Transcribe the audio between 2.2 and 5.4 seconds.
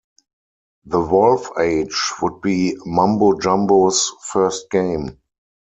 would be MumboJumbo's first game.